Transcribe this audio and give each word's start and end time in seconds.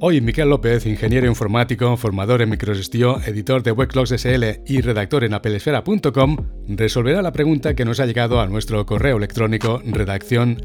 Hoy 0.00 0.20
Miquel 0.20 0.48
López, 0.48 0.86
ingeniero 0.86 1.26
informático, 1.26 1.96
formador 1.96 2.40
en 2.40 2.50
microgestión, 2.50 3.20
editor 3.26 3.64
de 3.64 3.72
Webclocks 3.72 4.10
SL 4.10 4.62
y 4.64 4.80
redactor 4.80 5.24
en 5.24 5.34
apelesfera.com, 5.34 6.36
resolverá 6.68 7.20
la 7.20 7.32
pregunta 7.32 7.74
que 7.74 7.84
nos 7.84 7.98
ha 7.98 8.06
llegado 8.06 8.40
a 8.40 8.46
nuestro 8.46 8.86
correo 8.86 9.16
electrónico 9.16 9.82
redacción 9.84 10.60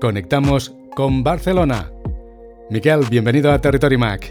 Conectamos 0.00 0.76
con 0.94 1.24
Barcelona. 1.24 1.90
Miquel, 2.70 3.00
bienvenido 3.10 3.50
a 3.50 3.60
Territory 3.60 3.96
Mac. 3.96 4.30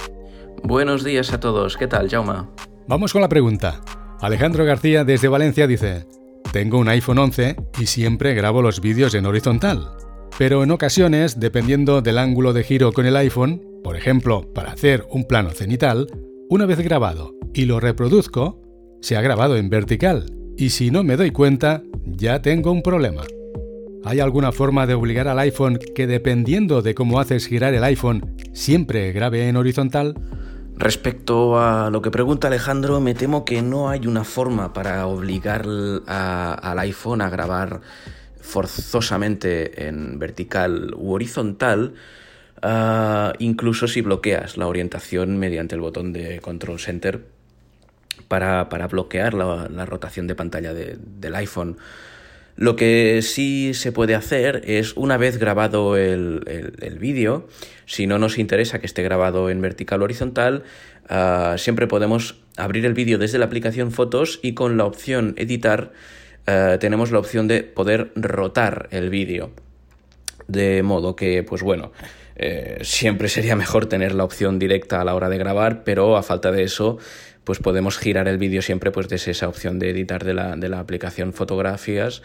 Buenos 0.63 1.03
días 1.03 1.33
a 1.33 1.41
todos, 1.41 1.75
¿qué 1.75 1.87
tal, 1.87 2.09
Jauma? 2.09 2.49
Vamos 2.87 3.11
con 3.11 3.21
la 3.21 3.27
pregunta. 3.27 3.81
Alejandro 4.21 4.63
García 4.63 5.03
desde 5.03 5.27
Valencia 5.27 5.67
dice, 5.67 6.05
tengo 6.53 6.77
un 6.77 6.87
iPhone 6.87 7.19
11 7.19 7.57
y 7.77 7.87
siempre 7.87 8.33
grabo 8.33 8.61
los 8.61 8.79
vídeos 8.79 9.13
en 9.15 9.25
horizontal. 9.25 9.89
Pero 10.37 10.63
en 10.63 10.71
ocasiones, 10.71 11.39
dependiendo 11.39 12.01
del 12.01 12.17
ángulo 12.17 12.53
de 12.53 12.63
giro 12.63 12.91
con 12.91 13.05
el 13.05 13.15
iPhone, 13.15 13.61
por 13.83 13.95
ejemplo, 13.95 14.51
para 14.53 14.71
hacer 14.71 15.05
un 15.11 15.25
plano 15.25 15.51
cenital, 15.51 16.07
una 16.49 16.65
vez 16.65 16.79
grabado 16.79 17.35
y 17.53 17.65
lo 17.65 17.79
reproduzco, 17.79 18.59
se 19.01 19.15
ha 19.15 19.21
grabado 19.21 19.57
en 19.57 19.69
vertical, 19.69 20.25
y 20.57 20.71
si 20.71 20.89
no 20.89 21.03
me 21.03 21.17
doy 21.17 21.31
cuenta, 21.31 21.83
ya 22.05 22.41
tengo 22.41 22.71
un 22.71 22.81
problema. 22.81 23.21
¿Hay 24.05 24.19
alguna 24.19 24.51
forma 24.51 24.87
de 24.87 24.95
obligar 24.95 25.27
al 25.27 25.39
iPhone 25.39 25.77
que 25.95 26.07
dependiendo 26.07 26.81
de 26.81 26.95
cómo 26.95 27.19
haces 27.19 27.45
girar 27.47 27.73
el 27.73 27.83
iPhone, 27.83 28.35
siempre 28.53 29.11
grabe 29.11 29.47
en 29.47 29.55
horizontal? 29.55 30.15
Respecto 30.75 31.59
a 31.59 31.89
lo 31.91 32.01
que 32.01 32.09
pregunta 32.09 32.47
Alejandro, 32.47 32.99
me 32.99 33.13
temo 33.13 33.45
que 33.45 33.61
no 33.61 33.89
hay 33.89 34.07
una 34.07 34.23
forma 34.23 34.73
para 34.73 35.05
obligar 35.05 35.65
al 36.07 36.79
iPhone 36.79 37.21
a 37.21 37.29
grabar 37.29 37.81
forzosamente 38.43 39.87
en 39.87 40.19
vertical 40.19 40.93
u 40.95 41.13
horizontal, 41.13 41.93
ah, 42.61 43.33
incluso 43.39 43.87
si 43.87 44.01
bloqueas 44.01 44.57
la 44.57 44.67
orientación 44.67 45.39
mediante 45.39 45.75
el 45.75 45.81
botón 45.81 46.13
de 46.13 46.39
Control 46.41 46.79
Center 46.79 47.21
para, 48.27 48.65
bloquear 48.87 49.33
la, 49.33 49.85
rotación 49.85 50.27
de 50.27 50.35
pantalla 50.35 50.73
del 50.73 51.35
iPhone. 51.35 51.77
Lo 52.55 52.75
que 52.75 53.21
sí 53.23 53.73
se 53.73 53.91
puede 53.91 54.13
hacer 54.13 54.61
es, 54.65 54.95
una 54.95 55.17
vez 55.17 55.37
grabado 55.37 55.97
el, 55.97 56.97
vídeo, 56.99 57.47
si 57.85 58.05
no 58.05 58.19
nos 58.19 58.37
interesa 58.37 58.79
que 58.79 58.85
esté 58.85 59.01
grabado 59.01 59.49
en 59.49 59.61
vertical 59.61 60.01
o 60.01 60.03
horizontal, 60.03 60.63
ah, 61.09 61.55
siempre 61.57 61.87
podemos 61.87 62.43
abrir 62.57 62.85
el 62.85 62.93
vídeo 62.93 63.17
desde 63.17 63.39
la 63.39 63.45
aplicación 63.45 63.91
Fotos 63.91 64.39
y 64.43 64.53
con 64.53 64.77
la 64.77 64.85
opción 64.85 65.33
Editar 65.37 65.93
eh, 66.45 66.77
tenemos 66.79 67.11
la 67.11 67.19
opción 67.19 67.47
de 67.47 67.63
poder 67.63 68.11
rotar 68.15 68.87
el 68.91 69.09
vídeo. 69.09 69.51
De 70.47 70.83
modo 70.83 71.15
que, 71.15 71.43
pues 71.43 71.61
bueno, 71.61 71.91
eh, 72.35 72.79
siempre 72.81 73.29
sería 73.29 73.55
mejor 73.55 73.85
tener 73.85 74.13
la 74.13 74.23
opción 74.23 74.59
directa 74.59 75.01
a 75.01 75.05
la 75.05 75.15
hora 75.15 75.29
de 75.29 75.37
grabar, 75.37 75.83
pero 75.83 76.17
a 76.17 76.23
falta 76.23 76.51
de 76.51 76.63
eso, 76.63 76.97
pues 77.43 77.59
podemos 77.59 77.97
girar 77.97 78.27
el 78.27 78.37
vídeo 78.37 78.61
siempre 78.61 78.91
pues 78.91 79.07
desde 79.07 79.31
esa 79.31 79.47
opción 79.47 79.79
de 79.79 79.89
editar 79.89 80.23
de 80.23 80.33
la, 80.33 80.55
de 80.55 80.69
la 80.69 80.79
aplicación 80.79 81.33
fotografías, 81.33 82.21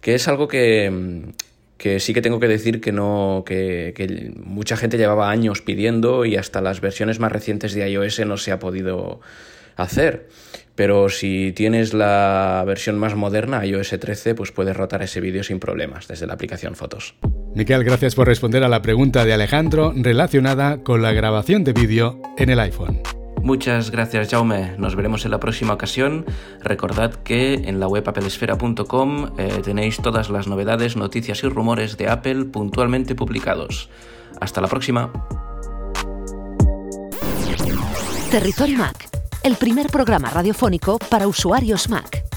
que 0.00 0.14
es 0.14 0.28
algo 0.28 0.48
que, 0.48 1.32
que 1.76 2.00
sí 2.00 2.14
que 2.14 2.22
tengo 2.22 2.40
que 2.40 2.48
decir 2.48 2.80
que 2.80 2.92
no 2.92 3.42
que, 3.46 3.92
que, 3.96 4.32
mucha 4.36 4.76
gente 4.76 4.96
llevaba 4.96 5.30
años 5.30 5.62
pidiendo 5.62 6.24
y 6.24 6.36
hasta 6.36 6.60
las 6.60 6.80
versiones 6.80 7.18
más 7.18 7.32
recientes 7.32 7.74
de 7.74 7.88
iOS 7.90 8.20
no 8.26 8.36
se 8.36 8.52
ha 8.52 8.58
podido 8.58 9.20
hacer. 9.78 10.28
Pero 10.74 11.08
si 11.08 11.52
tienes 11.52 11.92
la 11.92 12.62
versión 12.64 12.98
más 12.98 13.16
moderna, 13.16 13.66
iOS 13.66 13.96
13, 13.98 14.34
pues 14.34 14.52
puedes 14.52 14.76
rotar 14.76 15.02
ese 15.02 15.20
vídeo 15.20 15.42
sin 15.42 15.58
problemas 15.58 16.06
desde 16.06 16.26
la 16.26 16.34
aplicación 16.34 16.76
Fotos. 16.76 17.16
Miquel, 17.54 17.82
gracias 17.82 18.14
por 18.14 18.28
responder 18.28 18.62
a 18.62 18.68
la 18.68 18.80
pregunta 18.80 19.24
de 19.24 19.32
Alejandro 19.32 19.92
relacionada 19.96 20.84
con 20.84 21.02
la 21.02 21.12
grabación 21.12 21.64
de 21.64 21.72
vídeo 21.72 22.20
en 22.36 22.50
el 22.50 22.60
iPhone. 22.60 23.00
Muchas 23.42 23.90
gracias 23.90 24.30
Jaume, 24.30 24.74
nos 24.78 24.94
veremos 24.94 25.24
en 25.24 25.30
la 25.30 25.40
próxima 25.40 25.74
ocasión. 25.74 26.26
Recordad 26.60 27.14
que 27.14 27.54
en 27.54 27.80
la 27.80 27.88
web 27.88 28.06
applesfera.com 28.06 29.30
eh, 29.38 29.60
tenéis 29.64 29.98
todas 29.98 30.28
las 30.28 30.48
novedades, 30.48 30.96
noticias 30.96 31.42
y 31.44 31.48
rumores 31.48 31.96
de 31.96 32.08
Apple 32.08 32.46
puntualmente 32.46 33.14
publicados. 33.14 33.90
Hasta 34.40 34.60
la 34.60 34.68
próxima. 34.68 35.12
Territorio 38.30 38.78
Mac, 38.78 39.07
el 39.48 39.56
primer 39.56 39.86
programa 39.86 40.28
radiofónico 40.28 40.98
para 40.98 41.26
usuarios 41.26 41.88
Mac. 41.88 42.27